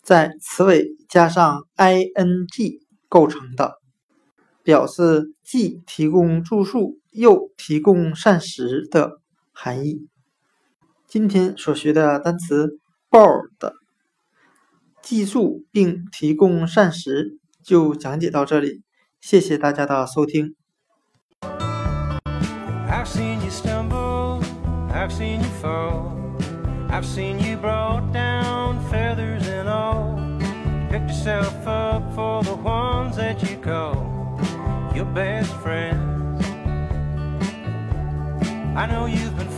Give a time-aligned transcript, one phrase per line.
[0.00, 3.80] 在词尾加上 i-n-g 构成的，
[4.62, 9.18] 表示既提供住宿又提供膳食的
[9.50, 10.06] 含义。
[11.08, 12.78] 今天所学的单词
[13.10, 13.74] board，
[15.02, 18.84] 寄宿并提供膳食就讲解到这里，
[19.20, 20.54] 谢谢大家的收听。
[26.92, 30.14] I've seen you brought down feathers and all.
[30.90, 34.38] Picked yourself up for the ones that you call
[34.94, 36.44] your best friends.
[38.76, 39.51] I know you've been